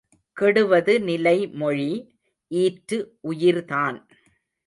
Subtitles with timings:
[0.37, 1.91] கெடுவது நிலைமொழி
[2.51, 2.97] ஈற்று
[3.21, 3.99] உயிர்தான்.